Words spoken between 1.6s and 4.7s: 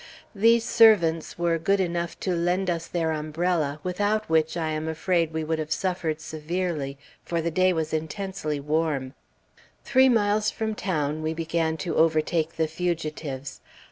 enough to lend us their umbrella, without which I